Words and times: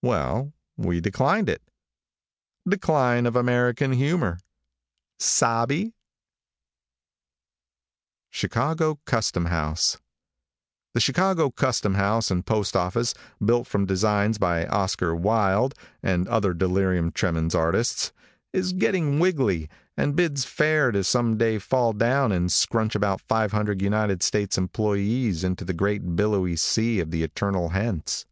Well, 0.00 0.52
we 0.76 1.00
declined 1.00 1.48
it. 1.48 1.60
Decline 2.68 3.26
of 3.26 3.34
American 3.34 3.92
humor. 3.94 4.38
Sabe? 5.18 5.92
CHICAGO 8.30 9.00
CUSTOM 9.04 9.46
HOUSE 9.46 9.98
|THE 10.94 11.00
Chicago 11.00 11.50
custom 11.50 11.94
house 11.96 12.30
and 12.30 12.46
post 12.46 12.76
office, 12.76 13.12
built 13.44 13.66
from 13.66 13.84
designs 13.84 14.38
by 14.38 14.66
Oscar 14.66 15.16
Wild, 15.16 15.74
and 16.00 16.28
other 16.28 16.54
delirum 16.54 17.12
tremens 17.12 17.52
artists, 17.52 18.12
is 18.52 18.72
getting 18.72 19.18
wiggly, 19.18 19.68
and 19.96 20.14
bids 20.14 20.44
fair 20.44 20.92
to 20.92 21.02
some 21.02 21.36
day 21.36 21.58
fall 21.58 21.92
down 21.92 22.30
and 22.30 22.52
scrunch 22.52 22.94
about 22.94 23.20
500 23.20 23.82
United 23.82 24.22
States 24.22 24.56
employes 24.56 25.42
into 25.42 25.64
the 25.64 25.74
great 25.74 26.14
billowy 26.14 26.54
sea 26.54 27.00
of 27.00 27.10
the 27.10 27.24
eternal 27.24 27.70
hence. 27.70 28.26